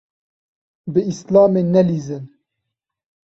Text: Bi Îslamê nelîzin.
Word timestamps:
Bi 0.91 1.01
Îslamê 1.11 1.61
nelîzin. 1.73 2.25